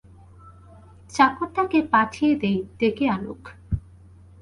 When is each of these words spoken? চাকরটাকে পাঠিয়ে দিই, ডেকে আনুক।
চাকরটাকে 1.11 1.79
পাঠিয়ে 1.91 2.33
দিই, 2.35 2.57
ডেকে 2.79 3.05
আনুক। 3.09 3.41